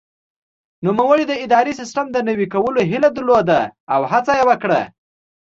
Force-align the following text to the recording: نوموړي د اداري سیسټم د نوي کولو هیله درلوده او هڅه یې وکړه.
نوموړي 0.85 1.25
د 1.27 1.33
اداري 1.45 1.73
سیسټم 1.79 2.05
د 2.11 2.17
نوي 2.29 2.47
کولو 2.53 2.79
هیله 2.91 3.09
درلوده 3.15 3.59
او 3.93 4.01
هڅه 4.11 4.31
یې 4.39 4.43
وکړه. 4.49 4.81